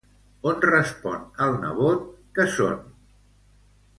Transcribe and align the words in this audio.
On 0.51 0.55
respon 0.67 1.19
el 1.47 1.53
nebot 1.65 2.09
que 2.39 2.47
són? 2.57 2.83